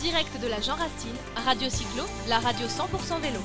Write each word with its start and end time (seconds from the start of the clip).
direct 0.00 0.40
de 0.40 0.48
la 0.48 0.60
Jean 0.60 0.76
Racine, 0.76 1.14
Radio 1.44 1.68
Cyclo, 1.68 2.04
la 2.26 2.38
radio 2.38 2.66
100% 2.66 3.20
vélo. 3.20 3.38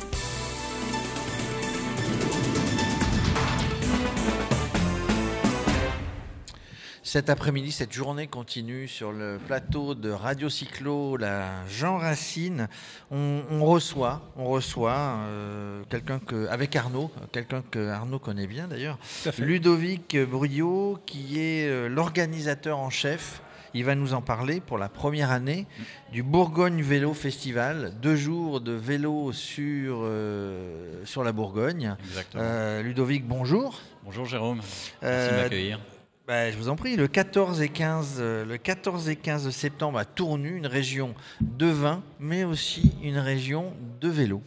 Cet 7.03 7.29
après-midi, 7.29 7.73
cette 7.73 7.91
journée 7.91 8.27
continue 8.27 8.87
sur 8.87 9.11
le 9.11 9.37
plateau 9.45 9.95
de 9.95 10.09
Radio 10.09 10.49
Cyclo, 10.49 11.17
la 11.17 11.65
Jean 11.67 11.97
Racine. 11.97 12.69
On, 13.11 13.41
on 13.51 13.65
reçoit, 13.65 14.21
on 14.37 14.45
reçoit 14.45 15.17
euh, 15.27 15.83
quelqu'un 15.89 16.19
que, 16.19 16.47
avec 16.47 16.75
Arnaud, 16.75 17.11
quelqu'un 17.33 17.63
que 17.69 17.89
Arnaud 17.89 18.19
connaît 18.19 18.47
bien 18.47 18.67
d'ailleurs. 18.67 18.97
Ludovic 19.39 20.17
Bruyot, 20.17 20.99
qui 21.05 21.39
est 21.39 21.67
euh, 21.67 21.89
l'organisateur 21.89 22.79
en 22.79 22.89
chef. 22.89 23.41
Il 23.77 23.83
va 23.83 23.93
nous 23.95 24.13
en 24.13 24.21
parler 24.21 24.61
pour 24.61 24.77
la 24.77 24.87
première 24.87 25.31
année 25.31 25.67
du 26.13 26.23
Bourgogne 26.23 26.81
Vélo 26.81 27.13
Festival. 27.13 27.93
Deux 28.01 28.15
jours 28.15 28.61
de 28.61 28.71
vélo 28.71 29.33
sur, 29.33 29.99
euh, 30.03 31.03
sur 31.03 31.25
la 31.25 31.33
Bourgogne. 31.33 31.97
Euh, 32.35 32.81
Ludovic, 32.81 33.25
bonjour. 33.27 33.81
Bonjour 34.05 34.25
Jérôme, 34.25 34.57
merci 34.57 34.91
Euh, 35.03 35.37
de 35.37 35.43
m'accueillir. 35.43 35.79
bah, 36.25 36.49
je 36.51 36.55
vous 36.57 36.69
en 36.69 36.77
prie, 36.77 36.95
le 36.95 37.09
14 37.09 37.61
et 37.61 37.67
15, 37.69 38.15
euh, 38.19 38.45
le 38.45 38.57
14 38.57 39.09
et 39.09 39.17
15 39.17 39.49
septembre 39.49 39.97
à 39.99 40.05
Tournu, 40.05 40.55
une 40.55 40.67
région 40.67 41.13
de 41.41 41.65
vin, 41.67 42.01
mais 42.19 42.45
aussi 42.45 42.93
une 43.03 43.17
région 43.17 43.73
de 43.99 44.07
vélo. 44.07 44.41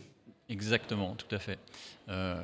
Exactement, 0.49 1.15
tout 1.15 1.35
à 1.35 1.39
fait. 1.39 1.59
Euh, 2.09 2.41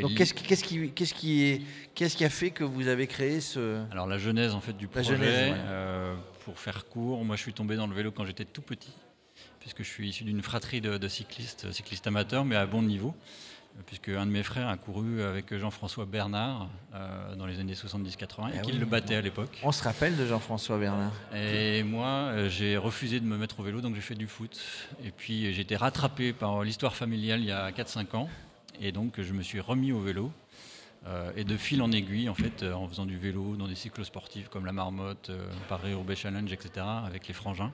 Donc 0.00 0.14
qu'est-ce 0.14 0.32
qui, 0.32 0.42
qu'est-ce 0.44 0.64
qui, 0.64 0.90
qu'est-ce 0.92 1.12
qui, 1.12 1.44
est, 1.44 1.60
qu'est-ce 1.94 2.16
qui 2.16 2.24
a 2.24 2.30
fait 2.30 2.48
que 2.50 2.64
vous 2.64 2.88
avez 2.88 3.06
créé 3.06 3.42
ce... 3.42 3.82
Alors 3.92 4.06
la 4.06 4.16
genèse 4.16 4.54
en 4.54 4.62
fait 4.62 4.72
du 4.74 4.86
La 4.86 4.90
projet, 4.90 5.16
genèse, 5.16 5.50
ouais. 5.52 5.58
euh, 5.66 5.95
pour 6.46 6.60
faire 6.60 6.86
court, 6.86 7.24
moi 7.24 7.34
je 7.34 7.42
suis 7.42 7.52
tombé 7.52 7.74
dans 7.74 7.88
le 7.88 7.94
vélo 7.94 8.12
quand 8.12 8.24
j'étais 8.24 8.44
tout 8.44 8.62
petit, 8.62 8.92
puisque 9.58 9.78
je 9.82 9.88
suis 9.88 10.08
issu 10.08 10.22
d'une 10.22 10.42
fratrie 10.42 10.80
de, 10.80 10.96
de 10.96 11.08
cyclistes, 11.08 11.72
cyclistes 11.72 12.06
amateurs, 12.06 12.44
mais 12.44 12.54
à 12.54 12.66
bon 12.66 12.82
niveau, 12.82 13.16
puisque 13.84 14.10
un 14.10 14.24
de 14.26 14.30
mes 14.30 14.44
frères 14.44 14.68
a 14.68 14.76
couru 14.76 15.22
avec 15.22 15.52
Jean-François 15.56 16.06
Bernard 16.06 16.68
euh, 16.94 17.34
dans 17.34 17.46
les 17.46 17.58
années 17.58 17.74
70-80 17.74 18.52
et 18.54 18.58
Ah 18.58 18.58
qu'il 18.62 18.74
oui. 18.74 18.78
le 18.80 18.86
battait 18.86 19.16
à 19.16 19.20
l'époque. 19.20 19.58
On 19.64 19.72
se 19.72 19.82
rappelle 19.82 20.16
de 20.16 20.24
Jean-François 20.24 20.78
Bernard. 20.78 21.12
Et 21.34 21.82
moi, 21.82 22.06
euh, 22.06 22.48
j'ai 22.48 22.76
refusé 22.76 23.18
de 23.18 23.24
me 23.26 23.36
mettre 23.36 23.58
au 23.58 23.64
vélo, 23.64 23.80
donc 23.80 23.96
j'ai 23.96 24.00
fait 24.00 24.14
du 24.14 24.28
foot. 24.28 24.56
Et 25.04 25.10
puis 25.10 25.52
j'ai 25.52 25.62
été 25.62 25.74
rattrapé 25.74 26.32
par 26.32 26.62
l'histoire 26.62 26.94
familiale 26.94 27.40
il 27.40 27.46
y 27.46 27.52
a 27.52 27.72
4-5 27.72 28.14
ans. 28.14 28.28
Et 28.80 28.92
donc 28.92 29.20
je 29.20 29.32
me 29.32 29.42
suis 29.42 29.58
remis 29.58 29.90
au 29.90 30.00
vélo. 30.00 30.30
Euh, 31.08 31.30
et 31.36 31.44
de 31.44 31.56
fil 31.56 31.82
en 31.82 31.92
aiguille, 31.92 32.28
en 32.28 32.34
fait, 32.34 32.62
euh, 32.62 32.72
en 32.72 32.88
faisant 32.88 33.06
du 33.06 33.16
vélo 33.16 33.54
dans 33.56 33.68
des 33.68 33.76
cycles 33.76 34.04
sportifs 34.04 34.48
comme 34.48 34.66
la 34.66 34.72
Marmotte, 34.72 35.30
euh, 35.30 35.46
Paris-Roubaix 35.68 36.16
Challenge, 36.16 36.52
etc., 36.52 36.84
avec 37.04 37.28
les 37.28 37.34
frangins. 37.34 37.72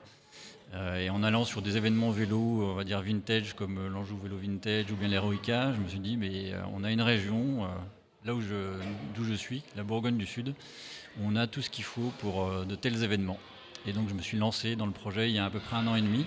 Et 0.97 1.11
en 1.11 1.21
allant 1.21 1.45
sur 1.45 1.61
des 1.61 1.77
événements 1.77 2.09
vélo, 2.09 2.39
on 2.39 2.73
va 2.73 2.83
dire 2.83 2.99
vintage, 2.99 3.53
comme 3.53 3.89
l'Anjou 3.89 4.17
Vélo 4.17 4.37
Vintage 4.37 4.91
ou 4.91 4.95
bien 4.95 5.07
l'Heroica, 5.07 5.71
je 5.71 5.79
me 5.79 5.87
suis 5.87 5.99
dit, 5.99 6.17
mais 6.17 6.51
on 6.73 6.83
a 6.83 6.91
une 6.91 7.03
région, 7.03 7.67
là 8.25 8.33
où 8.33 8.41
je, 8.41 8.55
d'où 9.13 9.23
je 9.23 9.35
suis, 9.35 9.61
la 9.75 9.83
Bourgogne 9.83 10.17
du 10.17 10.25
Sud, 10.25 10.55
où 11.19 11.27
on 11.27 11.35
a 11.35 11.45
tout 11.45 11.61
ce 11.61 11.69
qu'il 11.69 11.83
faut 11.83 12.11
pour 12.17 12.65
de 12.65 12.73
tels 12.73 13.03
événements. 13.03 13.37
Et 13.85 13.93
donc 13.93 14.09
je 14.09 14.15
me 14.15 14.21
suis 14.23 14.39
lancé 14.39 14.75
dans 14.75 14.87
le 14.87 14.93
projet 14.93 15.29
il 15.29 15.35
y 15.35 15.37
a 15.37 15.45
à 15.45 15.51
peu 15.51 15.59
près 15.59 15.75
un 15.75 15.85
an 15.85 15.95
et 15.95 16.01
demi. 16.01 16.25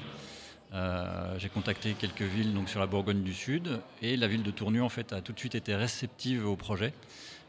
Euh, 0.74 1.38
j'ai 1.38 1.48
contacté 1.48 1.94
quelques 1.94 2.22
villes 2.22 2.52
donc, 2.52 2.68
sur 2.68 2.80
la 2.80 2.86
Bourgogne 2.86 3.22
du 3.22 3.34
Sud 3.34 3.80
et 4.02 4.16
la 4.16 4.26
ville 4.26 4.42
de 4.42 4.50
Tournu 4.50 4.82
en 4.82 4.88
fait 4.88 5.12
a 5.12 5.20
tout 5.20 5.32
de 5.32 5.38
suite 5.38 5.54
été 5.54 5.74
réceptive 5.74 6.46
au 6.46 6.56
projet. 6.56 6.92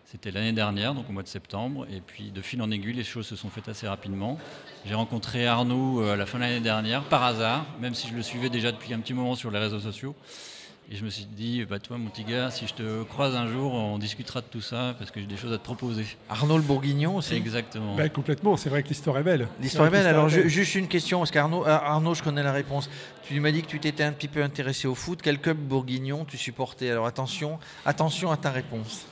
C'était 0.05 0.31
l'année 0.31 0.53
dernière, 0.53 0.93
donc 0.93 1.09
au 1.09 1.11
mois 1.11 1.23
de 1.23 1.27
septembre, 1.27 1.85
et 1.91 1.99
puis 1.99 2.31
de 2.31 2.41
fil 2.41 2.61
en 2.61 2.71
aiguille, 2.71 2.93
les 2.93 3.03
choses 3.03 3.27
se 3.27 3.35
sont 3.35 3.49
faites 3.49 3.67
assez 3.67 3.89
rapidement. 3.89 4.39
J'ai 4.85 4.93
rencontré 4.93 5.45
Arnaud 5.45 6.01
euh, 6.01 6.13
à 6.13 6.15
la 6.15 6.25
fin 6.25 6.37
de 6.37 6.43
l'année 6.43 6.61
dernière, 6.61 7.03
par 7.03 7.23
hasard, 7.23 7.65
même 7.81 7.93
si 7.93 8.07
je 8.07 8.13
le 8.13 8.21
suivais 8.21 8.49
déjà 8.49 8.71
depuis 8.71 8.93
un 8.93 8.99
petit 8.99 9.13
moment 9.13 9.35
sur 9.35 9.51
les 9.51 9.59
réseaux 9.59 9.81
sociaux. 9.81 10.15
Et 10.89 10.95
je 10.95 11.03
me 11.03 11.09
suis 11.09 11.25
dit, 11.25 11.65
bah, 11.65 11.79
toi 11.79 11.97
mon 11.97 12.09
petit 12.09 12.23
gars, 12.23 12.49
si 12.49 12.65
je 12.65 12.73
te 12.73 13.03
croise 13.03 13.35
un 13.35 13.45
jour, 13.47 13.73
on 13.73 13.97
discutera 13.97 14.39
de 14.39 14.45
tout 14.45 14.61
ça, 14.61 14.95
parce 14.97 15.11
que 15.11 15.19
j'ai 15.19 15.25
des 15.25 15.35
choses 15.35 15.51
à 15.51 15.57
te 15.57 15.63
proposer. 15.63 16.05
Arnaud 16.29 16.55
le 16.55 16.63
Bourguignon 16.63 17.17
aussi 17.17 17.35
Exactement. 17.35 17.95
Bah, 17.95 18.07
complètement, 18.07 18.55
c'est 18.55 18.69
vrai 18.69 18.83
que 18.83 18.87
l'histoire 18.87 19.17
est 19.17 19.23
belle. 19.23 19.49
L'histoire 19.61 19.87
est 19.87 19.91
belle. 19.91 20.07
Alors, 20.07 20.29
juste 20.29 20.75
une 20.75 20.87
question, 20.87 21.19
parce 21.19 21.31
qu'Arnaud, 21.31 21.65
euh, 21.65 21.77
Arnaud, 21.77 22.13
je 22.13 22.23
connais 22.23 22.41
la 22.41 22.53
réponse. 22.53 22.89
Tu 23.23 23.37
m'as 23.41 23.51
dit 23.51 23.63
que 23.63 23.67
tu 23.67 23.81
t'étais 23.81 24.03
un 24.03 24.13
petit 24.13 24.29
peu 24.29 24.41
intéressé 24.41 24.87
au 24.87 24.95
foot. 24.95 25.19
Quel 25.21 25.39
club 25.41 25.57
bourguignon 25.57 26.23
tu 26.23 26.37
supportais? 26.37 26.89
Alors, 26.89 27.05
attention, 27.05 27.59
attention 27.85 28.31
à 28.31 28.37
ta 28.37 28.51
réponse. 28.51 29.07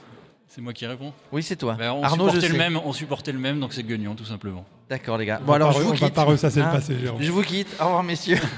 C'est 0.48 0.62
moi 0.62 0.72
qui 0.72 0.88
réponds? 0.88 1.12
Oui, 1.34 1.44
c'est 1.44 1.58
toi. 1.58 1.76
Ben, 1.78 1.92
on, 1.92 2.02
Arnaud, 2.04 2.30
je 2.30 2.40
supportait 2.40 2.48
sais. 2.48 2.54
le 2.54 2.58
même, 2.58 2.80
on 2.86 2.94
supportait 2.94 3.32
le 3.34 3.40
même, 3.40 3.60
donc 3.60 3.74
c'est 3.74 3.84
Guignon, 3.84 4.16
tout 4.16 4.24
simplement. 4.24 4.64
D'accord, 4.90 5.18
les 5.18 5.26
gars. 5.26 5.40
On 5.42 5.46
Bon, 5.46 5.54
alors, 5.54 5.74
je 5.74 5.80
vous 5.80 5.92
quitte. 5.92 6.18
ressasser 6.18 6.62
le 6.62 6.68
Hein 6.68 6.72
passé, 6.72 6.98
Jérôme. 6.98 7.22
Je 7.22 7.32
vous 7.34 7.42
quitte. 7.42 7.68
Au 7.82 7.84
revoir, 7.84 8.04
messieurs. 8.04 8.40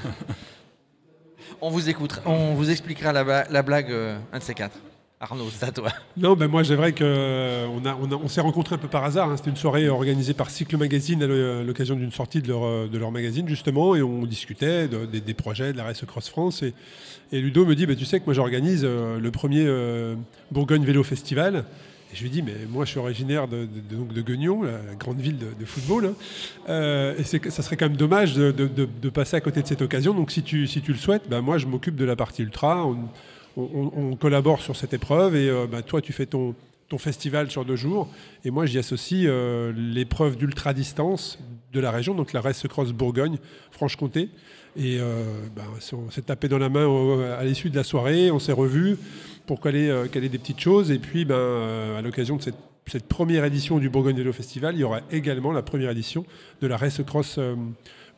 on 1.60 1.70
vous 2.54 2.70
expliquera 2.70 3.12
la, 3.12 3.62
blague, 3.62 3.90
euh, 3.90 4.18
un 4.32 4.38
de 4.38 4.42
ces 4.42 4.54
quatre. 4.54 4.76
Arnaud, 5.20 5.46
c'est 5.50 5.66
à 5.66 5.72
toi. 5.72 5.88
Non, 6.16 6.36
ben 6.36 6.46
moi, 6.46 6.62
c'est 6.62 6.76
vrai 6.76 6.92
qu'on 6.92 7.04
on 7.04 7.84
a- 7.84 7.96
on 8.22 8.28
s'est 8.28 8.40
rencontrés 8.40 8.76
un 8.76 8.78
peu 8.78 8.86
par 8.86 9.02
hasard. 9.04 9.28
hein. 9.28 9.36
C'était 9.36 9.50
une 9.50 9.56
soirée 9.56 9.88
organisée 9.88 10.32
par 10.32 10.48
Cycle 10.48 10.76
Magazine 10.76 11.20
à 11.24 11.26
l'o- 11.26 11.64
l'occasion 11.64 11.96
d'une 11.96 12.12
sortie 12.12 12.40
de 12.40 12.46
leur, 12.46 12.62
euh, 12.64 12.86
magazine, 13.10 13.48
justement, 13.48 13.96
et 13.96 14.02
on 14.02 14.24
discutait 14.26 14.86
de- 14.86 15.06
des, 15.06 15.34
projets 15.34 15.72
de 15.72 15.76
la 15.76 15.82
Race 15.82 16.04
Cross 16.06 16.28
France. 16.28 16.62
Et, 16.62 16.72
et 17.32 17.40
Ludo 17.40 17.66
me 17.66 17.74
dit 17.74 17.84
bah, 17.86 17.96
Tu 17.96 18.04
sais 18.04 18.20
que 18.20 18.26
moi, 18.26 18.34
j'organise 18.34 18.82
euh, 18.84 19.18
le 19.18 19.30
premier 19.32 19.64
euh, 19.66 20.14
Bourgogne 20.52 20.84
Vélo 20.84 21.02
Festival. 21.02 21.64
Et 22.12 22.16
je 22.16 22.22
lui 22.22 22.30
dis, 22.30 22.42
mais 22.42 22.54
moi 22.68 22.84
je 22.84 22.90
suis 22.90 22.98
originaire 22.98 23.48
de, 23.48 23.66
de, 23.66 24.22
Guignon, 24.22 24.62
la, 24.62 24.78
grande 24.98 25.20
ville 25.20 25.36
de, 25.38 25.64
football. 25.64 26.06
hein. 26.06 26.14
Euh, 26.68 27.14
et 27.18 27.50
ça 27.50 27.62
serait 27.62 27.76
quand 27.76 27.86
même 27.86 27.96
dommage 27.96 28.34
de, 28.34 29.08
passer 29.10 29.36
à 29.36 29.40
côté 29.40 29.62
de 29.62 29.66
cette 29.66 29.82
occasion. 29.82 30.14
Donc 30.14 30.30
si 30.30 30.42
tu, 30.42 30.66
le 30.88 30.94
souhaites, 30.94 31.28
bah, 31.28 31.40
moi 31.40 31.58
je 31.58 31.66
m'occupe 31.66 31.96
de 31.96 32.04
la 32.04 32.16
partie 32.16 32.42
ultra. 32.42 32.86
On, 32.86 32.96
on- 33.56 34.14
collabore 34.16 34.60
sur 34.60 34.76
cette 34.76 34.94
épreuve 34.94 35.34
et 35.34 35.48
euh, 35.48 35.66
bah, 35.66 35.82
toi 35.82 36.00
tu 36.00 36.12
fais 36.12 36.26
ton, 36.26 36.54
ton 36.88 36.98
festival 36.98 37.50
sur 37.50 37.64
deux 37.64 37.76
jours. 37.76 38.08
Et 38.44 38.50
moi 38.50 38.66
j'y 38.66 38.78
associe 38.78 39.26
euh, 39.26 39.72
l'épreuve 39.76 40.36
d'ultra 40.36 40.72
distance 40.72 41.38
de 41.72 41.80
la 41.80 41.90
région, 41.90 42.14
donc 42.14 42.32
la 42.32 42.40
Race 42.40 42.66
Cross 42.66 42.92
Bourgogne, 42.92 43.38
Franche-Comté. 43.70 44.30
Et 44.76 44.98
euh, 45.00 45.24
bah, 45.54 45.64
on 45.92 46.10
s'est 46.10 46.22
tapé 46.22 46.48
dans 46.48 46.58
la 46.58 46.68
main 46.68 46.86
à 47.38 47.44
l'issue 47.44 47.68
de 47.68 47.76
la 47.76 47.84
soirée, 47.84 48.30
on 48.30 48.38
s'est 48.38 48.52
revus 48.52 48.96
pour 49.46 49.60
caler, 49.60 49.88
euh, 49.88 50.06
des 50.06 50.28
petites 50.30 50.60
choses. 50.60 50.90
Et 50.90 50.98
puis, 50.98 51.24
ben, 51.24 51.96
à 51.96 52.02
l'occasion 52.02 52.36
de 52.36 52.42
cette, 52.42 52.54
cette 52.88 53.06
première 53.08 53.44
édition 53.44 53.78
du 53.78 53.88
Bourgogne 53.88 54.16
Vélo 54.16 54.32
Festival, 54.32 54.74
il 54.74 54.80
y 54.80 54.84
aura 54.84 55.00
également 55.10 55.52
la 55.52 55.62
première 55.62 55.90
édition 55.90 56.24
de 56.60 56.66
la 56.66 56.76
Race 56.76 57.00
Cross 57.06 57.36
euh, 57.38 57.54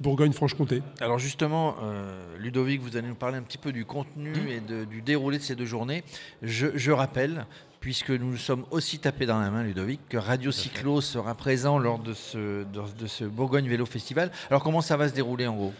Bourgogne-Franche-Comté. 0.01 0.83
Alors 1.01 1.19
justement, 1.19 1.77
euh, 1.83 2.37
Ludovic, 2.39 2.81
vous 2.81 2.97
allez 2.97 3.09
nous 3.09 3.15
parler 3.15 3.37
un 3.39 3.43
petit 3.43 3.59
peu 3.59 3.73
du 3.73 3.85
contenu 3.85 4.33
et 4.49 4.61
de- 4.61 4.85
du 4.85 5.03
déroulé 5.03 5.39
de 5.39 5.43
ces 5.43 5.55
deux 5.55 5.67
journées. 5.67 6.05
Je, 6.43 6.69
je 6.75 6.91
rappelle, 6.91 7.45
puisque 7.81 8.11
nous 8.11 8.31
nous 8.31 8.37
sommes 8.37 8.65
aussi 8.71 8.99
tapés 8.99 9.27
dans 9.27 9.39
la 9.41 9.51
main, 9.51 9.63
Ludovic, 9.63 10.01
que 10.09 10.17
Radio 10.17 10.53
Cyclo 10.53 11.01
sera 11.01 11.35
présent 11.35 11.79
lors 11.79 11.99
de 11.99 12.15
ce, 12.15 12.65
de, 12.65 12.81
de 12.99 13.07
ce 13.07 13.25
Bourgogne 13.25 13.69
Vélo 13.69 13.85
Festival. 13.87 14.31
Alors 14.49 14.63
comment 14.63 14.81
ça 14.81 14.97
va 14.97 15.09
se 15.09 15.15
dérouler 15.15 15.47
en 15.47 15.55
gros? 15.57 15.75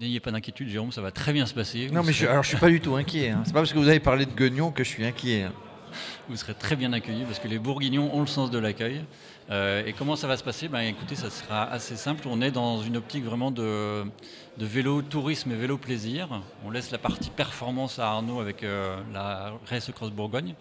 N'ayez 0.00 0.18
pas 0.20 0.30
d'inquiétude, 0.30 0.68
Jérôme, 0.68 0.92
ça 0.92 1.02
va 1.02 1.10
très 1.10 1.32
bien 1.32 1.46
se 1.46 1.52
passer. 1.54 1.90
Non 1.92 2.02
mais 2.02 2.12
je, 2.12 2.24
serez- 2.24 2.30
alors, 2.30 2.42
je 2.42 2.48
suis 2.48 2.56
pas 2.56 2.70
du 2.70 2.80
tout 2.80 2.94
inquiet. 2.96 3.30
Hein. 3.30 3.42
C'est 3.44 3.52
pas 3.52 3.60
parce 3.60 3.72
que 3.72 3.78
vous 3.78 3.88
avez 3.88 4.00
parlé 4.00 4.24
de 4.26 4.30
Guignon 4.32 4.70
que 4.72 4.82
je 4.82 4.88
suis 4.88 5.04
inquiet. 5.04 5.42
hein. 5.42 5.52
Vous 6.28 6.36
serez 6.36 6.54
très 6.54 6.76
bien 6.76 6.92
accueillis 6.92 7.24
parce 7.24 7.38
que 7.38 7.48
les 7.48 7.58
Bourguignons 7.58 8.14
ont 8.14 8.20
le 8.20 8.26
sens 8.26 8.50
de 8.50 8.58
l'accueil. 8.58 9.04
Euh, 9.50 9.84
et 9.84 9.92
comment 9.92 10.14
ça 10.14 10.28
va 10.28 10.36
se 10.36 10.44
passer? 10.44 10.68
Ben, 10.68 10.80
Écoutez, 10.80 11.16
ça 11.16 11.28
sera 11.28 11.64
assez 11.64 11.96
simple. 11.96 12.28
On 12.28 12.40
est 12.40 12.52
dans 12.52 12.82
une 12.82 12.96
optique 12.96 13.24
vraiment 13.24 13.50
de, 13.50 14.04
vélo 14.58 15.02
tourisme 15.02 15.50
et 15.50 15.56
vélo 15.56 15.76
plaisir. 15.76 16.28
On 16.64 16.70
laisse 16.70 16.90
la 16.90 16.98
partie 16.98 17.30
performance 17.30 17.98
à 17.98 18.08
Arnaud 18.08 18.40
avec 18.40 18.62
euh, 18.62 18.96
la 19.12 19.52
Race 19.66 19.90
Cross 19.92 20.10
Bourgogne. 20.10 20.54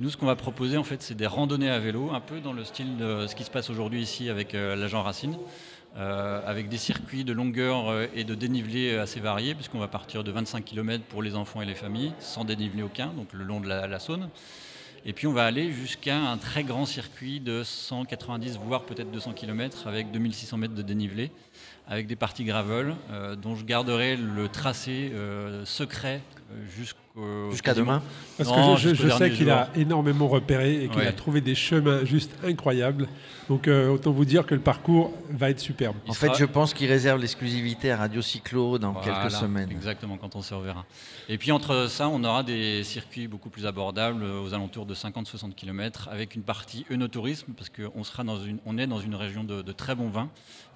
Nous, 0.00 0.08
ce 0.08 0.16
qu'on 0.16 0.26
va 0.26 0.36
proposer, 0.36 0.78
en 0.78 0.84
fait, 0.84 1.02
c'est 1.02 1.14
des 1.14 1.26
randonnées 1.26 1.68
à 1.68 1.78
vélo, 1.78 2.12
un 2.14 2.20
peu 2.20 2.40
dans 2.40 2.54
le 2.54 2.64
style 2.64 2.96
de 2.96 3.26
ce 3.26 3.34
qui 3.34 3.44
se 3.44 3.50
passe 3.50 3.68
aujourd'hui 3.68 4.00
ici 4.00 4.30
avec 4.30 4.54
euh, 4.54 4.74
l'agent 4.74 5.02
Racine. 5.02 5.36
Euh, 5.96 6.40
avec 6.46 6.68
des 6.68 6.76
circuits 6.78 7.24
de 7.24 7.32
longueur 7.32 7.90
euh, 7.90 8.06
et 8.14 8.24
de 8.24 8.34
dénivelé 8.34 8.96
assez 8.96 9.18
variés, 9.20 9.54
puisqu'on 9.54 9.78
va 9.78 9.88
partir 9.88 10.22
de 10.22 10.30
25 10.30 10.64
km 10.64 11.04
pour 11.04 11.22
les 11.22 11.34
enfants 11.34 11.62
et 11.62 11.66
les 11.66 11.74
familles, 11.74 12.12
sans 12.20 12.44
dénivelé 12.44 12.82
aucun, 12.82 13.08
donc 13.08 13.32
le 13.32 13.44
long 13.44 13.60
de 13.60 13.68
la, 13.68 13.98
Saône. 13.98 14.28
Et 15.04 15.12
puis 15.12 15.26
on 15.26 15.32
va 15.32 15.44
aller 15.44 15.72
jusqu'à 15.72 16.18
un 16.18 16.36
très 16.36 16.62
grand 16.62 16.84
circuit 16.84 17.40
de 17.40 17.62
190 17.64 18.58
voire 18.58 18.84
peut-être 18.84 19.10
200 19.10 19.32
km 19.32 19.86
avec 19.86 20.10
2600 20.10 20.58
mètres 20.58 20.74
de 20.74 20.82
dénivelé, 20.82 21.30
avec 21.88 22.06
des 22.06 22.16
parties 22.16 22.44
gravel, 22.44 22.94
euh, 23.10 23.34
dont 23.34 23.56
je 23.56 23.64
garderai 23.64 24.16
le 24.16 24.48
tracé 24.48 25.10
euh, 25.12 25.64
secret 25.64 26.20
euh, 26.36 26.39
jusqu'au. 26.76 26.98
Jusqu'à 27.50 27.74
demain 27.74 28.02
Parce 28.38 28.48
Non, 28.48 28.74
que 28.76 28.80
je, 28.80 29.08
sais 29.08 29.30
qu'il 29.30 29.50
a 29.50 29.68
énormément 29.74 30.28
repéré 30.28 30.84
et 30.84 30.88
qu'il 30.88 30.98
Ouais. 31.00 31.06
a 31.06 31.12
trouvé 31.12 31.40
des 31.40 31.54
chemins 31.56 32.04
juste 32.04 32.30
incroyables. 32.44 33.08
Donc 33.48 33.66
euh, 33.66 33.88
autant 33.88 34.12
vous 34.12 34.24
dire 34.24 34.46
que 34.46 34.54
le 34.54 34.60
parcours 34.60 35.12
va 35.28 35.50
être 35.50 35.58
superbe. 35.58 35.96
Il 36.06 36.10
En 36.12 36.14
fait, 36.14 36.34
je 36.36 36.44
pense 36.44 36.72
qu'il 36.72 36.88
réserve 36.88 37.20
l'exclusivité 37.20 37.90
à 37.90 37.96
Radio 37.96 38.22
Cyclo 38.22 38.78
dans 38.78 38.92
Voilà, 38.92 39.22
quelques 39.22 39.32
semaines. 39.32 39.70
Exactement, 39.72 40.18
quand 40.18 40.36
on 40.36 40.40
se 40.42 40.54
reverra. 40.54 40.84
Et 41.28 41.36
puis 41.36 41.50
entre 41.50 41.88
ça, 41.88 42.08
on 42.08 42.22
aura 42.22 42.44
des 42.44 42.84
circuits 42.84 43.26
beaucoup 43.26 43.50
plus 43.50 43.66
abordables, 43.66 44.22
euh, 44.22 44.40
aux 44.40 44.54
alentours 44.54 44.86
de 44.86 44.94
50-60 44.94 45.54
km, 45.54 46.08
avec 46.12 46.36
une 46.36 46.42
partie 46.42 46.86
œnotourisme, 46.92 47.52
parce 47.56 47.70
qu'on 47.70 48.04
sera 48.04 48.22
dans 48.22 48.40
une, 48.40 48.58
on 48.66 48.78
est 48.78 48.86
dans 48.86 49.00
une 49.00 49.16
région 49.16 49.42
de, 49.42 49.62
de 49.62 49.72
très 49.72 49.96
bons 49.96 50.10
vins. 50.10 50.28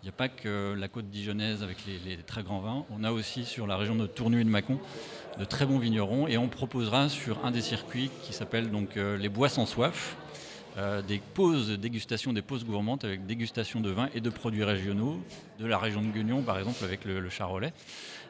Il 0.02 0.06
n'y 0.06 0.10
a 0.10 0.12
pas 0.12 0.28
que 0.28 0.74
la 0.76 0.88
côte 0.88 1.08
dijonnaise 1.08 1.62
avec 1.62 1.78
les, 1.86 1.98
les 2.16 2.16
très 2.22 2.42
grands 2.42 2.60
vins, 2.60 2.84
on 2.90 3.04
a 3.04 3.12
aussi 3.12 3.44
sur 3.44 3.66
la 3.68 3.76
région 3.76 3.94
de 3.94 4.06
Tournu 4.06 4.40
et 4.40 4.44
de 4.44 4.50
Mâcon 4.50 4.78
de 5.38 5.44
très 5.44 5.63
bons 5.66 5.78
vignerons, 5.78 6.26
et 6.26 6.38
on 6.38 6.48
proposera 6.48 7.08
sur 7.08 7.44
un 7.44 7.50
des 7.50 7.60
circuits 7.60 8.10
qui 8.22 8.32
s'appelle 8.32 8.70
donc 8.70 8.96
euh, 8.96 9.16
les 9.16 9.28
bois 9.28 9.48
sans 9.48 9.66
soif. 9.66 10.16
euh, 10.76 11.02
des 11.02 11.20
pauses 11.34 11.70
dégustation, 11.70 12.32
des 12.32 12.42
pauses 12.42 12.64
gourmandes 12.64 13.04
avec 13.04 13.26
dégustation 13.26 13.80
de 13.80 13.90
vins 13.90 14.08
et 14.12 14.20
de 14.20 14.28
produits 14.28 14.64
régionaux, 14.64 15.20
de 15.60 15.66
la 15.66 15.78
région 15.78 16.02
de 16.02 16.08
Guignon 16.08 16.42
par 16.42 16.58
exemple 16.58 16.82
avec 16.82 17.04
le 17.04 17.30
charolais, 17.30 17.72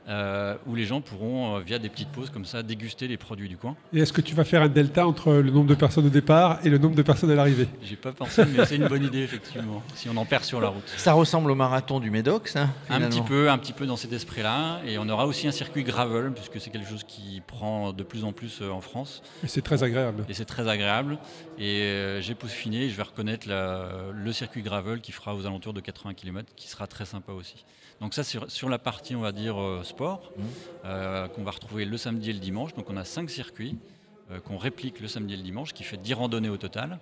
euh, 0.08 0.54
où 0.66 0.74
les 0.74 0.84
gens 0.84 1.00
pourront, 1.00 1.56
euh, 1.56 1.60
via 1.60 1.78
des 1.78 1.88
petites 1.88 2.10
pauses 2.10 2.30
comme 2.30 2.44
ça, 2.44 2.62
déguster 2.62 3.08
les 3.08 3.16
produits 3.16 3.48
du 3.48 3.56
coin. 3.56 3.74
Et 3.92 4.00
est-ce 4.00 4.12
que 4.12 4.20
tu 4.20 4.34
vas 4.34 4.44
faire 4.44 4.62
un 4.62 4.68
delta 4.68 5.06
entre 5.06 5.32
le 5.32 5.50
nombre 5.50 5.66
de 5.68 5.74
personnes 5.74 6.06
au 6.06 6.10
départ 6.10 6.58
et 6.64 6.68
le 6.70 6.78
nombre 6.78 6.94
de 6.94 7.02
personnes 7.02 7.30
à 7.30 7.34
l'arrivée? 7.34 7.68
J'ai 7.82 7.96
pas 7.96 8.12
pensé, 8.12 8.42
mais 8.46 8.64
c'est 8.66 8.76
une 8.76 8.86
bonne 8.88 9.04
idée 9.04 9.22
effectivement, 9.22 9.82
si 9.94 10.08
on 10.08 10.16
en 10.16 10.24
perd 10.26 10.44
sur 10.44 10.60
la 10.60 10.68
route. 10.68 10.86
Ça 10.96 11.12
ressemble 11.14 11.50
au 11.50 11.54
marathon 11.54 12.00
du 12.00 12.10
Médoc, 12.10 12.48
ça 12.48 12.68
Un 12.90 13.00
petit 13.02 13.22
peu, 13.22 13.50
un 13.50 13.58
petit 13.58 13.72
peu 13.72 13.86
dans 13.86 13.96
cet 13.96 14.12
esprit-là, 14.12 14.80
et 14.86 14.98
on 14.98 15.08
aura 15.08 15.26
aussi 15.26 15.46
un 15.48 15.52
circuit 15.52 15.84
gravel 15.84 16.32
puisque 16.34 16.60
c'est 16.60 16.70
quelque 16.70 16.88
chose 16.88 17.04
qui 17.04 17.42
prend 17.46 17.92
de 17.92 18.02
plus 18.02 18.24
en 18.24 18.32
plus 18.32 18.60
euh, 18.60 18.70
en 18.70 18.80
France. 18.80 19.22
Et 19.42 19.48
c'est 19.48 19.62
très 19.62 19.82
agréable. 19.82 20.24
Et 20.28 20.34
c'est 20.34 20.44
très 20.44 20.68
agréable. 20.68 21.18
Et 21.58 21.82
euh, 21.82 22.20
j'ai 22.20 22.34
peaufiné, 22.34 22.88
je 22.90 22.96
vais 22.96 23.02
reconnaître 23.04 23.48
la- 23.48 23.88
le 24.12 24.32
circuit 24.32 24.62
gravel 24.62 25.00
qui 25.00 25.12
fera 25.12 25.34
aux 25.34 25.46
alentours 25.46 25.72
de 25.72 25.80
80 25.80 26.14
km, 26.14 26.48
qui 26.56 26.68
sera 26.68 26.86
très 26.86 27.04
sympa 27.04 27.32
aussi. 27.32 27.64
Donc 28.00 28.12
ça, 28.12 28.24
sur, 28.24 28.50
sur 28.50 28.68
la 28.68 28.78
partie, 28.78 29.14
on 29.14 29.20
va 29.20 29.30
dire, 29.32 29.60
euh, 29.60 29.80
euh, 30.84 31.28
qu'on 31.28 31.42
va 31.42 31.50
retrouver 31.50 31.84
le 31.84 31.96
samedi 31.96 32.30
et 32.30 32.32
le 32.32 32.38
dimanche. 32.38 32.74
Donc 32.74 32.90
on 32.90 32.96
a 32.96 33.04
cinq 33.04 33.30
circuits 33.30 33.76
euh, 34.30 34.40
qu'on 34.40 34.56
réplique 34.56 35.00
le 35.00 35.08
samedi 35.08 35.34
et 35.34 35.36
le 35.36 35.42
dimanche, 35.42 35.72
qui 35.72 35.82
fait 35.84 35.96
10 35.96 36.14
randonnées 36.14 36.48
au 36.48 36.56
total. 36.56 36.98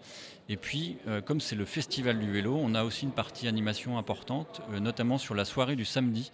Et 0.49 0.56
puis, 0.56 0.97
euh, 1.06 1.21
comme 1.21 1.41
c'est 1.41 1.56
le 1.56 1.65
festival 1.65 2.19
du 2.19 2.31
vélo, 2.31 2.59
on 2.61 2.75
a 2.75 2.85
aussi 2.85 3.05
une 3.05 3.12
partie 3.12 3.49
animation 3.49 3.99
importante, 3.99 4.61
notamment 4.81 5.19
sur 5.19 5.35
la 5.35 5.44
soirée 5.44 5.77
du 5.77 5.85
samedi. 5.85 6.33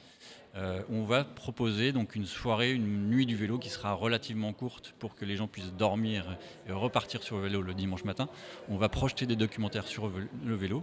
On 0.90 1.04
va 1.04 1.22
proposer 1.22 1.92
donc 1.92 2.16
une 2.16 2.26
soirée, 2.26 2.72
une 2.72 3.08
nuit 3.08 3.26
du 3.26 3.36
vélo 3.36 3.58
qui 3.58 3.68
sera 3.68 3.92
relativement 3.92 4.52
courte 4.52 4.92
pour 4.98 5.14
que 5.14 5.24
les 5.24 5.36
gens 5.36 5.46
puissent 5.46 5.72
dormir 5.72 6.36
et 6.68 6.72
repartir 6.72 7.22
sur 7.22 7.36
le 7.36 7.42
vélo 7.42 7.62
le 7.62 7.74
dimanche 7.74 8.02
matin. 8.02 8.28
On 8.68 8.76
va 8.76 8.88
projeter 8.88 9.24
des 9.24 9.36
documentaires 9.36 9.86
sur 9.86 10.08
le 10.08 10.56
vélo, 10.56 10.82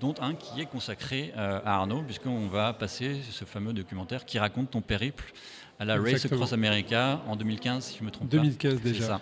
dont 0.00 0.14
un 0.20 0.34
qui 0.34 0.60
est 0.60 0.66
consacré 0.66 1.32
euh, 1.36 1.60
à 1.64 1.76
Arnaud, 1.76 2.02
puisqu'on 2.02 2.46
va 2.46 2.72
passer 2.72 3.20
ce 3.30 3.44
fameux 3.44 3.72
documentaire 3.72 4.24
qui 4.24 4.38
raconte 4.38 4.70
ton 4.70 4.80
périple 4.80 5.32
à 5.78 5.84
la 5.84 6.00
Race. 6.00 6.24
Across 6.24 6.52
America 6.52 7.20
en 7.26 7.36
2015, 7.36 7.84
si 7.84 7.98
je 7.98 8.04
me 8.04 8.10
trompe 8.10 8.28
2015 8.28 8.74
pas. 8.74 8.80
C'est 8.82 8.92
déjà. 8.92 9.06
ça. 9.06 9.20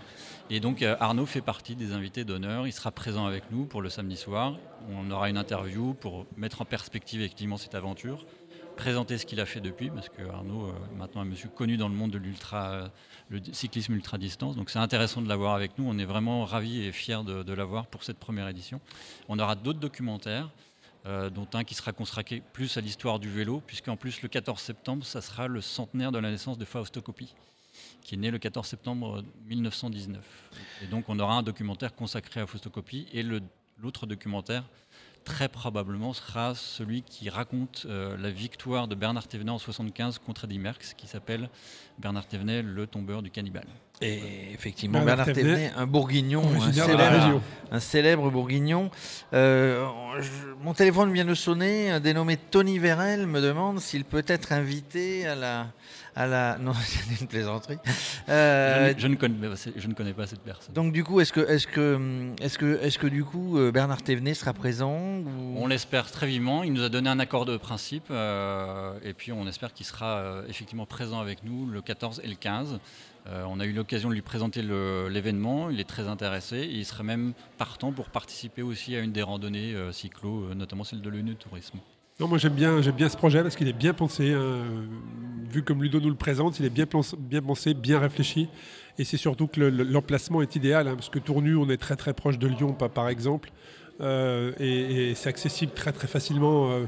Et 0.50 0.58
donc 0.58 0.82
euh, 0.82 0.96
Arnaud 0.99 1.26
fait 1.26 1.40
partie 1.40 1.76
des 1.76 1.93
invités 1.93 2.25
d'honneur. 2.25 2.67
Il 2.67 2.72
sera 2.72 2.90
présent 2.90 3.25
avec 3.26 3.44
nous 3.52 3.67
pour 3.67 3.82
le 3.82 3.88
samedi 3.88 4.17
soir. 4.17 4.56
On 4.90 5.11
aura 5.11 5.31
une 5.31 5.37
interview 5.37 5.94
pour 5.94 6.26
mettre 6.37 6.61
en 6.61 6.64
perspective 6.64 7.20
effectivement 7.20 7.56
cette 7.56 7.75
aventure, 7.75 8.26
présenter 8.81 9.19
ce 9.19 9.27
qu'il 9.27 9.41
a 9.41 9.47
fait 9.47 9.61
depuis, 9.61 9.91
parce 9.91 10.09
que 10.09 10.23
Arnaud 10.23 10.69
euh, 10.69 10.73
maintenant 10.97 11.21
est 11.21 11.27
monsieur 11.27 11.50
connu 11.50 11.77
dans 11.77 11.91
le 11.91 11.94
monde 11.94 12.12
de 12.12 12.17
l'ultra, 12.17 12.71
euh, 12.71 12.88
le 13.29 13.38
cyclisme 13.53 13.93
ultra 13.93 14.17
distance. 14.17 14.56
Donc 14.56 14.71
c'est 14.71 14.79
intéressant 14.79 15.21
de 15.21 15.29
l'avoir 15.29 15.55
avec 15.55 15.77
nous. 15.77 15.85
On 15.87 15.99
est 15.99 16.06
vraiment 16.06 16.47
ravis 16.47 16.82
et 16.87 16.91
fiers 16.91 17.23
de, 17.23 17.53
l'avoir 17.53 17.88
pour 17.88 18.05
cette 18.05 18.19
première 18.19 18.49
édition. 18.49 18.81
On 19.29 19.38
aura 19.38 19.55
d'autres 19.55 19.81
documentaires. 19.81 20.49
euh, 21.06 21.31
dont 21.31 21.49
un 21.55 21.65
qui 21.65 21.75
sera 21.75 21.93
consacré 21.93 22.43
plus 22.53 22.77
à 22.77 22.82
l'histoire 22.82 23.19
du 23.19 23.31
vélo, 23.31 23.62
puisqu'en 23.67 23.97
plus 23.97 24.21
le 24.21 24.29
14 24.29 24.61
septembre, 24.61 25.03
ça 25.06 25.23
sera 25.23 25.49
le 25.49 25.62
centenaire 25.62 26.12
de 26.12 26.19
la 26.19 26.31
naissance 26.31 26.59
de 26.59 26.67
Fausto 26.67 27.00
Coppi, 27.00 27.35
qui 28.03 28.17
est 28.17 28.19
né 28.19 28.31
le 28.31 28.38
14 28.38 28.67
septembre 28.67 29.25
1919. 29.47 30.23
Et 30.82 30.88
donc 30.88 31.09
on 31.09 31.19
aura 31.19 31.37
un 31.37 31.43
documentaire 31.43 31.94
consacré 31.94 32.43
à 32.43 32.47
Fausto 32.47 32.69
Coppi, 32.69 33.06
et 33.15 33.23
l'autre 33.23 34.06
documentaire, 34.06 34.65
très 35.31 35.49
probablement, 35.49 36.12
sera 36.12 36.55
celui 36.55 37.03
qui 37.03 37.29
raconte 37.31 37.87
euh, 37.88 38.17
la 38.19 38.31
victoire 38.31 38.88
de 38.88 38.94
Bernard 38.94 39.29
Thévenet 39.29 39.50
en 39.53 39.59
75 39.59 40.19
contre 40.19 40.44
Eddy 40.44 40.59
Merckx, 40.59 40.94
qui 40.97 41.06
s'appelle 41.06 41.49
Bernard 41.99 42.27
Thévenet, 42.27 42.62
le 42.62 42.87
tombeur 42.87 43.23
du 43.23 43.31
cannibale. 43.31 43.67
Et 44.03 44.53
effectivement, 44.53 44.99
Bernard 45.05 45.27
Bernard 45.27 45.35
Thévenet, 45.35 45.73
un 45.77 45.87
bourguignon, 45.87 46.43
un 46.61 46.73
célèbre, 46.73 47.03
région. 47.12 47.43
un 47.71 47.81
célèbre 47.81 48.31
bourguignon. 48.31 48.91
Euh, 49.35 49.87
je- 50.21 50.31
mon 50.65 50.73
téléphone 50.75 51.12
vient 51.12 51.25
de 51.27 51.35
sonner. 51.35 51.91
Un 51.91 52.00
dénommé 52.00 52.37
Tony 52.37 52.79
Vérel 52.79 53.27
me 53.27 53.41
demande 53.41 53.79
s'il 53.81 54.05
peut 54.05 54.25
être 54.27 54.53
invité 54.53 55.27
à 55.27 55.35
la. 55.35 55.67
À 56.20 56.26
la... 56.26 56.58
Non, 56.61 56.72
c'est 56.75 57.20
une 57.20 57.26
plaisanterie. 57.26 57.78
Euh, 58.28 58.93
je, 58.99 59.06
ne, 59.06 59.14
connais, 59.17 59.34
je 59.76 59.87
ne 59.88 59.94
connais 59.94 60.12
pas 60.12 60.26
cette 60.26 60.43
personne. 60.43 60.75
donc 60.75 60.93
du 60.93 61.02
coup, 61.02 61.20
est-ce 61.20 61.32
que, 61.32 61.40
est-ce 61.40 61.67
que, 61.67 62.32
est-ce 62.43 62.58
que, 62.58 62.78
est-ce 62.82 62.99
que 62.99 63.06
du 63.06 63.25
coup 63.25 63.56
euh, 63.58 63.72
Bernard 63.72 64.02
Thévenet 64.02 64.34
sera 64.34 64.52
présent 64.52 64.99
ou- 64.99 65.55
On 65.56 65.67
l'espère 65.67 66.11
très 66.11 66.26
vivement. 66.26 66.62
Il 66.62 66.75
nous 66.75 66.82
a 66.82 66.90
donné 66.90 67.08
un 67.08 67.19
accord 67.20 67.46
de 67.46 67.56
principe 67.56 68.05
euh, 68.11 68.93
et 69.02 69.14
puis 69.14 69.32
on 69.32 69.46
espère 69.49 69.72
qu'il 69.72 69.87
sera 69.87 70.43
effectivement 70.49 70.84
présent 70.84 71.20
avec 71.20 71.43
nous 71.43 71.67
le 71.67 71.81
14 71.81 72.20
et 72.22 72.28
le 72.28 72.34
15. 72.37 72.78
Euh, 73.26 73.44
on 73.49 73.58
a 73.61 73.64
eu 73.64 73.72
l'occasion 73.72 74.08
de 74.11 74.14
lui 74.14 74.22
présenter 74.22 74.61
l'événement. 74.62 75.70
Il 75.70 75.81
est 75.81 75.88
très 75.88 76.06
intéressé 76.08 76.56
et 76.58 76.75
il 76.75 76.84
serait 76.84 77.05
même 77.05 77.32
partant 77.56 77.93
pour 77.93 78.11
participer 78.11 78.61
aussi 78.62 78.94
à 78.94 79.00
une 79.00 79.12
des 79.12 79.22
randonnées 79.22 79.75
cyclo, 79.93 80.55
notamment 80.55 80.84
celle 80.84 81.00
de 81.00 81.08
l'ONU 81.08 81.34
Tourisme. 81.37 81.78
Non, 82.20 82.28
moi 82.28 82.37
j'aime 82.38 82.52
bien, 82.52 82.82
j'aime 82.82 82.94
bien 82.96 83.08
ce 83.08 83.17
projet 83.17 83.43
parce 83.43 83.56
qu'il 83.56 83.67
est 83.69 83.72
bien 83.72 83.94
pensé. 83.94 84.32
hein. 84.32 84.62
Vu 85.50 85.62
comme 85.62 85.82
Ludo 85.82 85.99
nous 86.00 86.11
le 86.11 86.14
présente, 86.14 86.61
il 86.61 86.67
est 86.67 86.70
bien, 86.70 86.84
bien 87.19 87.40
pensé, 87.43 87.75
bien 87.75 87.99
réfléchi. 87.99 88.49
Et 88.99 89.05
c'est 89.05 89.17
surtout 89.17 89.46
que 89.49 89.58
le- 89.58 89.70
le- 89.70 89.84
l'emplacement 89.84 90.43
est 90.43 90.55
idéal, 90.55 90.87
hein, 90.87 90.94
parce 90.94 91.08
que 91.08 91.19
Tournu, 91.19 91.56
on 91.56 91.69
est 91.70 91.76
très 91.78 91.96
très 91.96 92.12
proche 92.12 92.38
de 92.38 92.46
Lyon, 92.46 92.75
par 92.75 93.08
exemple. 93.08 93.50
Euh, 94.00 94.52
et 94.61 95.14
c'est 95.14 95.28
accessible 95.28 95.72
très 95.72 95.93
très 95.93 96.06
facilement 96.06 96.70
euh, 96.70 96.84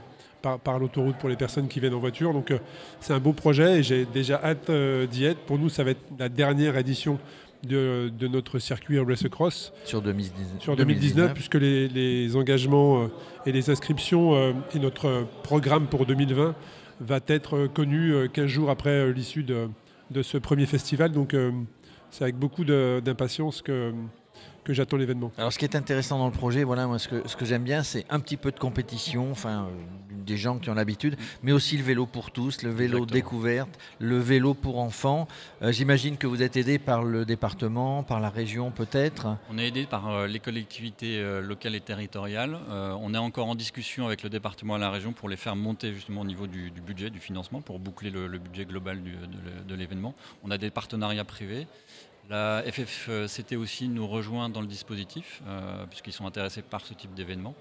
par, 0.63 0.79
l'autoroute 0.79 1.17
pour 1.19 1.29
les 1.29 1.37
personnes 1.37 1.67
qui 1.69 1.81
viennent 1.81 1.95
en 1.95 1.99
voiture. 1.99 2.33
Donc 2.35 2.51
euh, 2.51 2.59
c'est 3.01 3.13
un 3.15 3.19
beau 3.19 3.33
projet 3.33 3.79
et 3.79 3.83
j'ai 3.83 4.05
déjà 4.05 4.41
hâte 4.45 4.71
d'y 5.11 5.25
être. 5.25 5.41
Pour 5.41 5.59
nous, 5.59 5.69
ça 5.71 5.83
va 5.83 5.91
être 5.93 6.03
la 6.19 6.29
dernière 6.29 6.77
édition 6.77 7.19
de, 7.63 8.11
de 8.17 8.29
notre 8.29 8.59
circuit 8.59 8.99
Race 8.99 9.25
Across 9.25 9.73
sur 9.85 10.03
2019 10.03 10.61
sur 10.61 10.77
2019, 10.77 11.35
puisque 11.35 11.55
les, 11.55 11.89
les 11.89 12.37
engagements 12.37 13.05
euh, 13.05 13.07
et 13.47 13.53
les 13.53 13.71
inscriptions 13.71 14.35
euh, 14.35 14.53
et 14.75 14.79
notre 14.79 15.07
euh, 15.07 15.23
programme 15.43 15.87
pour 15.87 16.07
2020 16.07 16.55
va 17.01 17.21
être 17.27 17.57
euh, 17.57 17.69
connu 17.69 18.13
euh, 18.13 18.29
15 18.29 18.47
jours 18.47 18.71
après 18.71 18.91
euh, 18.91 19.13
l'issue 19.13 19.43
de, 19.43 19.69
de 20.11 20.23
ce 20.23 20.39
premier 20.39 20.67
festival. 20.67 21.13
Donc 21.13 21.35
euh, 21.35 21.53
c'est 22.11 22.25
avec 22.25 22.37
beaucoup 22.37 22.65
d'impatience 22.65 23.63
que, 23.63 23.93
que 24.65 24.73
j'attends 24.73 24.97
l'événement. 24.99 25.33
Alors, 25.39 25.53
ce 25.53 25.59
qui 25.59 25.65
est 25.65 25.77
intéressant 25.77 26.19
dans 26.19 26.27
le 26.27 26.33
projet, 26.33 26.63
voilà, 26.63 26.87
moi, 26.87 26.99
ce 26.99 27.09
que, 27.09 27.27
ce 27.27 27.37
que 27.37 27.45
j'aime 27.45 27.63
bien, 27.65 27.83
c'est 27.83 28.05
un 28.11 28.21
petit 28.21 28.37
peu 28.37 28.51
de 28.53 28.59
compétition, 28.59 29.31
enfin, 29.31 29.65
euh, 29.65 29.71
des 30.23 30.37
gens 30.37 30.59
qui 30.59 30.71
ont 30.71 30.75
l'habitude, 30.75 31.17
mais 31.43 31.53
aussi 31.53 31.77
le 31.77 31.83
vélo 31.83 32.07
pour 32.07 32.31
tous, 32.31 32.63
le 32.63 32.71
vélo 32.71 32.99
Exactement. 32.99 33.07
découverte, 33.15 33.79
le 33.99 34.19
vélo 34.19 34.55
pour 34.55 34.79
enfants. 34.79 35.29
Euh, 35.63 35.73
J'imagine 35.73 36.17
que 36.17 36.27
vous 36.27 36.43
êtes 36.43 36.57
aidé 36.57 36.79
par 36.79 37.03
le 37.05 37.25
département, 37.25 38.03
par 38.03 38.21
la 38.21 38.31
région, 38.31 38.71
peut-être. 38.71 39.37
On 39.51 39.59
est 39.59 39.69
aidé 39.69 39.87
par 39.87 40.09
euh, 40.11 40.27
les 40.27 40.39
collectivités 40.41 41.19
euh, 41.19 41.41
locales 41.41 41.75
et 41.75 41.81
territoriales. 41.81 42.59
On 42.71 43.15
est 43.15 43.19
encore 43.19 43.49
en 43.49 43.55
discussion 43.55 44.07
avec 44.07 44.23
le 44.23 44.31
département 44.31 44.77
et 44.77 44.81
la 44.81 44.91
région 44.91 45.13
pour 45.13 45.29
les 45.29 45.37
faire 45.37 45.57
monter 45.57 45.93
justement 45.93 46.23
au 46.23 46.25
niveau 46.25 46.47
du, 46.47 46.71
du 46.71 46.81
budget, 46.81 47.11
du 47.11 47.19
financement, 47.21 47.61
pour 47.61 47.79
boucler 47.79 48.11
le, 48.11 48.27
le 48.27 48.39
budget 48.39 48.65
global 48.65 49.03
du- 49.03 49.13
de 49.13 49.63
de 49.69 49.75
l'événement. 49.75 50.15
On 50.43 50.51
a 50.51 50.59
des 50.59 50.71
partenariats 50.71 51.25
privés. 51.25 51.67
La 52.31 52.63
FFCT 52.67 53.57
aussi 53.57 53.89
nous 53.89 54.07
rejoint 54.07 54.49
dans 54.49 54.61
le 54.61 54.67
dispositif, 54.67 55.43
puisqu'ils 55.91 56.13
sont 56.13 56.27
intéressés 56.27 56.63
par 56.63 56.85
ce 56.87 56.95
type 56.95 57.15
d'événement. 57.15 57.55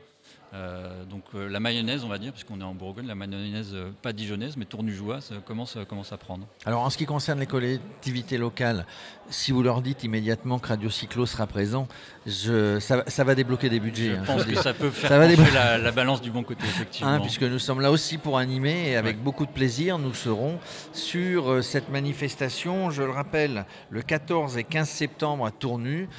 Euh, 0.54 1.06
donc 1.06 1.24
euh, 1.34 1.48
la 1.48 1.62
mayonnaise, 1.62 2.04
on 2.04 2.10
va 2.10 2.18
dire, 2.18 2.34
puisqu'on 2.34 2.60
est 2.60 2.64
en 2.64 2.74
Bourgogne, 2.74 3.08
la 3.08 3.16
mayonnaise 3.16 3.72
euh, 3.74 3.92
pas 4.02 4.12
dijonnaise, 4.12 4.58
mais 4.58 4.66
tournugeoise, 4.66 5.30
euh, 5.32 5.40
commence, 5.40 5.78
commence 5.88 6.12
à 6.12 6.18
prendre. 6.18 6.46
Alors, 6.66 6.82
en 6.82 6.90
ce 6.90 6.98
qui 6.98 7.06
concerne 7.06 7.40
les 7.40 7.46
collectivités 7.46 8.38
locales, 8.38 8.86
si 9.30 9.54
vous 9.54 9.64
leur 9.64 9.82
dites 9.82 10.04
immédiatement 10.04 10.60
que 10.60 10.68
Radio 10.68 10.90
Cyclo 10.90 11.26
sera 11.26 11.48
présent, 11.48 11.88
je, 12.26 12.80
ça, 12.82 12.98
va- 12.98 13.04
ça 13.10 13.24
va 13.24 13.34
débloquer 13.34 13.70
des 13.70 13.80
budgets. 13.80 14.10
Je 14.10 14.16
hein, 14.16 14.24
pense 14.26 14.42
je 14.44 14.50
que 14.50 14.56
ça 14.62 14.74
peut 14.74 14.90
faire 14.90 15.10
Ça 15.10 15.18
va 15.20 15.28
la, 15.30 15.78
la 15.78 15.92
balance 15.92 16.22
du 16.22 16.32
bon 16.32 16.44
côté, 16.44 16.66
effectivement. 16.66 17.12
Hein, 17.12 17.20
puisque 17.22 17.44
nous 17.44 17.60
sommes 17.60 17.80
là 17.80 17.90
aussi 17.90 18.18
pour 18.18 18.38
animer 18.38 18.90
et 18.90 18.96
avec 18.98 19.12
Ouais. 19.18 19.24
beaucoup 19.24 19.46
de 19.46 19.52
plaisir, 19.52 20.00
nous 20.00 20.14
serons 20.14 20.60
sur 20.94 21.64
cette 21.64 21.90
manifestation, 21.90 22.92
je 22.92 23.04
le 23.04 23.10
rappelle, 23.12 23.66
le 23.90 24.02
14 24.02 24.58
et 24.58 24.64
15 24.64 24.88
septembre 24.90 25.46
à 25.46 25.52
Tournu, 25.52 26.10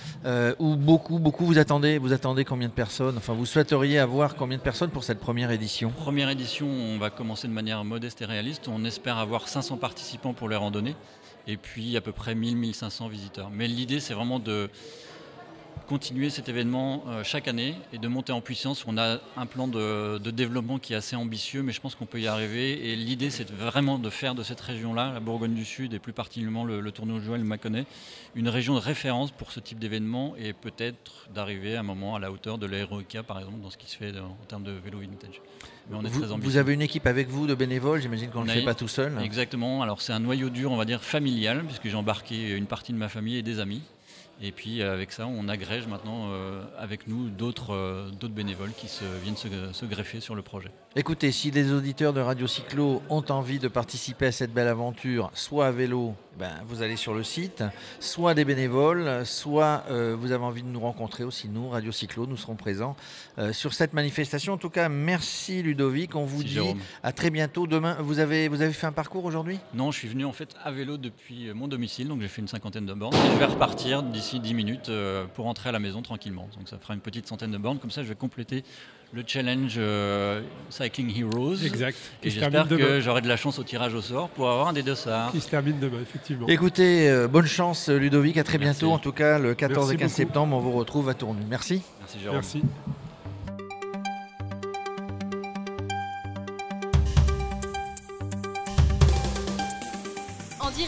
où 0.58 0.76
beaucoup, 0.76 1.18
beaucoup, 1.18 1.44
vous 1.46 1.58
attendez, 1.58 1.98
vous 1.98 2.12
attendez 2.12 2.44
combien 2.44 2.68
de 2.68 2.72
personnes? 2.72 3.16
Enfin, 3.18 3.34
vous 3.34 3.46
souhaiteriez 3.46 3.98
avoir 3.98 4.21
combien 4.30 4.56
de 4.56 4.62
personnes 4.62 4.90
pour 4.90 5.04
cette 5.04 5.18
première 5.18 5.50
édition 5.50 5.90
Première 5.90 6.30
édition, 6.30 6.68
on 6.68 6.98
va 6.98 7.10
commencer 7.10 7.48
de 7.48 7.52
manière 7.52 7.82
modeste 7.84 8.22
et 8.22 8.24
réaliste. 8.24 8.68
On 8.68 8.84
espère 8.84 9.18
avoir 9.18 9.48
500 9.48 9.78
participants 9.78 10.32
pour 10.32 10.48
les 10.48 10.56
randonnées. 10.56 10.94
et 11.48 11.56
puis 11.56 11.96
à 11.96 12.00
peu 12.00 12.12
près 12.12 12.36
1000-1500 12.36 13.08
visiteurs. 13.10 13.50
Mais 13.50 13.66
l'idée, 13.66 13.98
c'est 13.98 14.14
vraiment 14.14 14.38
de 14.38 14.70
continuer 15.86 16.30
cet 16.30 16.48
événement 16.48 17.04
euh, 17.08 17.24
chaque 17.24 17.48
année 17.48 17.74
et 17.92 17.98
de 17.98 18.08
monter 18.08 18.32
en 18.32 18.40
puissance. 18.40 18.84
On 18.86 18.98
a 18.98 19.18
un 19.36 19.46
plan 19.46 19.68
de, 19.68 20.18
développement 20.30 20.78
qui 20.78 20.92
est 20.92 20.96
assez 20.96 21.16
ambitieux, 21.16 21.62
mais 21.62 21.72
je 21.72 21.80
pense 21.80 21.94
qu'on 21.94 22.06
peut 22.06 22.20
y 22.20 22.26
arriver. 22.26 22.90
Et 22.90 22.96
l'idée, 22.96 23.30
c'est 23.30 23.50
vraiment 23.50 23.98
de 23.98 24.10
faire 24.10 24.34
de 24.34 24.42
cette 24.42 24.60
région-là, 24.60 25.12
la 25.12 25.20
Bourgogne 25.20 25.54
du 25.54 25.64
Sud 25.64 25.94
et 25.94 25.98
plus 25.98 26.12
particulièrement 26.12 26.64
le, 26.64 26.80
le 26.80 26.92
tournoi 26.92 27.20
Joël 27.20 27.44
Mâconnais, 27.44 27.86
une 28.34 28.48
région 28.48 28.74
de 28.74 28.80
référence 28.80 29.30
pour 29.30 29.52
ce 29.52 29.60
type 29.60 29.78
d'événement 29.78 30.34
et 30.38 30.52
peut-être 30.52 31.28
d'arriver 31.34 31.76
à 31.76 31.80
un 31.80 31.84
moment 31.84 32.16
à 32.16 32.18
la 32.18 32.30
hauteur 32.30 32.58
de 32.58 32.66
l'Aeroica, 32.66 33.22
par 33.22 33.38
exemple, 33.38 33.60
dans 33.62 33.70
ce 33.70 33.76
qui 33.76 33.90
se 33.90 33.96
fait 33.96 34.12
en 34.18 34.44
termes 34.46 34.64
de 34.64 34.72
vélo 34.72 34.98
vintage. 34.98 35.40
Mais 35.90 35.96
on 35.96 36.04
est 36.04 36.08
vous, 36.08 36.22
très 36.22 36.36
vous, 36.36 36.56
avez 36.56 36.74
une 36.74 36.82
équipe 36.82 37.06
avec 37.06 37.28
vous 37.28 37.46
de 37.46 37.54
bénévoles, 37.54 38.00
j'imagine 38.00 38.30
qu'on 38.30 38.42
ne 38.42 38.46
le 38.46 38.52
fait 38.52 38.62
pas 38.62 38.74
tout 38.74 38.88
seul. 38.88 39.12
Exactement, 39.22 39.82
alors 39.82 40.00
c'est 40.00 40.12
un 40.12 40.20
noyau 40.20 40.48
dur, 40.48 40.70
on 40.72 40.76
va 40.76 40.84
dire, 40.84 41.02
familial, 41.02 41.64
puisque 41.64 41.88
j'ai 41.88 41.96
embarqué 41.96 42.56
une 42.56 42.66
partie 42.66 42.92
de 42.92 42.98
ma 42.98 43.08
famille 43.08 43.36
et 43.36 43.42
des 43.42 43.58
amis. 43.58 43.82
Et 44.40 44.50
puis 44.50 44.82
avec 44.82 45.12
ça, 45.12 45.26
on 45.26 45.48
agrège 45.48 45.86
maintenant 45.86 46.30
euh, 46.30 46.62
avec 46.78 47.06
nous 47.06 47.28
d'autres 47.28 47.74
euh, 47.74 48.10
bénévoles 48.28 48.72
qui 48.76 48.88
se, 48.88 49.04
viennent 49.22 49.36
se, 49.36 49.84
greffer 49.86 50.20
sur 50.20 50.34
le 50.34 50.42
projet. 50.42 50.70
Écoutez, 50.96 51.30
si 51.32 51.50
les 51.50 51.72
auditeurs 51.72 52.12
de 52.12 52.20
Radio 52.20 52.46
Cyclo 52.46 53.02
ont 53.08 53.24
envie 53.28 53.58
de 53.58 53.68
participer 53.68 54.26
à 54.26 54.32
cette 54.32 54.52
belle 54.52 54.68
aventure, 54.68 55.30
soit 55.34 55.66
à 55.66 55.70
vélo, 55.70 56.14
ben, 56.38 56.50
vous 56.66 56.82
allez 56.82 56.96
sur 56.96 57.14
le 57.14 57.22
site, 57.22 57.62
soit 58.00 58.34
des 58.34 58.44
bénévoles, 58.44 59.24
soit 59.24 59.84
euh, 59.90 60.16
vous 60.18 60.32
avez 60.32 60.44
envie 60.44 60.62
de 60.62 60.68
nous 60.68 60.80
rencontrer 60.80 61.24
aussi, 61.24 61.48
nous, 61.48 61.68
Radio 61.68 61.92
Cyclo, 61.92 62.26
nous 62.26 62.36
serons 62.36 62.56
présents 62.56 62.96
sur 63.52 63.72
cette 63.72 63.94
manifestation. 63.94 64.54
En 64.54 64.58
tout 64.58 64.68
cas, 64.68 64.90
merci 64.90 65.62
Ludovic, 65.62 66.14
on 66.14 66.24
vous 66.24 66.42
dit 66.42 66.58
à 67.02 67.12
très 67.12 67.30
bientôt. 67.30 67.66
Demain, 67.66 67.96
vous 68.00 68.18
avez, 68.18 68.48
vous 68.48 68.60
avez 68.60 68.72
fait 68.72 68.86
un 68.86 68.92
parcours 68.92 69.24
aujourd'hui? 69.24 69.58
Non, 69.72 69.90
je 69.90 69.98
suis 69.98 70.08
venu 70.08 70.26
en 70.26 70.32
fait 70.32 70.54
à 70.62 70.70
vélo 70.70 70.98
depuis 70.98 71.50
mon 71.54 71.68
domicile, 71.68 72.08
donc 72.08 72.20
j'ai 72.20 72.28
fait 72.28 72.42
une 72.42 72.48
cinquantaine 72.48 72.84
de 72.84 72.92
bornes. 72.92 73.14
Et 73.14 73.32
je 73.32 73.38
vais 73.38 73.46
repartir 73.46 74.02
d'ici 74.02 74.21
10 74.22 74.54
minutes 74.54 74.88
euh, 74.88 75.24
pour 75.34 75.44
rentrer 75.44 75.68
à 75.68 75.72
la 75.72 75.78
maison 75.78 76.02
tranquillement. 76.02 76.48
Donc 76.56 76.68
ça 76.68 76.78
fera 76.78 76.94
une 76.94 77.00
petite 77.00 77.26
centaine 77.26 77.50
de 77.50 77.58
bornes. 77.58 77.78
Comme 77.78 77.90
ça, 77.90 78.02
je 78.02 78.08
vais 78.08 78.14
compléter 78.14 78.64
le 79.12 79.22
challenge 79.26 79.74
euh, 79.76 80.42
Cycling 80.70 81.12
Heroes. 81.14 81.64
Exact. 81.64 81.98
Et 82.22 82.30
j'espère 82.30 82.66
que 82.66 83.00
j'aurai 83.00 83.20
de 83.20 83.28
la 83.28 83.36
chance 83.36 83.58
au 83.58 83.64
tirage 83.64 83.94
au 83.94 84.00
sort 84.00 84.28
pour 84.30 84.50
avoir 84.50 84.68
un 84.68 84.72
des 84.72 84.82
deux 84.82 84.94
Qui 85.32 85.40
se 85.40 85.48
termine 85.48 85.78
demain, 85.78 86.00
effectivement. 86.00 86.48
Écoutez, 86.48 87.10
euh, 87.10 87.28
bonne 87.28 87.46
chance 87.46 87.88
Ludovic, 87.88 88.36
à 88.38 88.44
très 88.44 88.58
bientôt. 88.58 88.90
En 88.90 88.98
tout 88.98 89.12
cas, 89.12 89.38
le 89.38 89.54
14 89.54 89.92
et 89.92 89.96
15 89.96 90.10
septembre, 90.10 90.56
on 90.56 90.60
vous 90.60 90.72
retrouve 90.72 91.08
à 91.08 91.14
Tournu. 91.14 91.42
Merci. 91.48 91.82
Merci 92.00 92.18
Jérôme. 92.20 92.36
Merci. 92.36 92.62